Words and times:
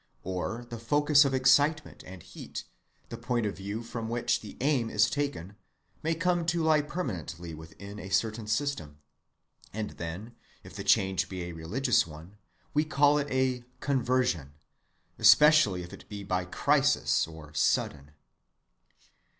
Or 0.23 0.65
the 0.67 0.79
focus 0.79 1.25
of 1.25 1.33
excitement 1.35 2.03
and 2.07 2.23
heat, 2.23 2.63
the 3.09 3.19
point 3.19 3.45
of 3.45 3.55
view 3.55 3.83
from 3.83 4.09
which 4.09 4.39
the 4.41 4.57
aim 4.59 4.89
is 4.89 5.11
taken, 5.11 5.55
may 6.01 6.15
come 6.15 6.43
to 6.47 6.63
lie 6.63 6.81
permanently 6.81 7.53
within 7.53 7.99
a 7.99 8.09
certain 8.09 8.47
system; 8.47 8.97
and 9.71 9.91
then, 9.91 10.33
if 10.63 10.75
the 10.75 10.83
change 10.83 11.29
be 11.29 11.43
a 11.43 11.51
religious 11.51 12.07
one, 12.07 12.37
we 12.73 12.83
call 12.83 13.19
it 13.19 13.27
a 13.29 13.63
conversion, 13.79 14.55
especially 15.19 15.83
if 15.83 15.93
it 15.93 16.09
be 16.09 16.23
by 16.23 16.45
crisis, 16.45 17.27
or 17.27 17.53
sudden. 17.53 18.13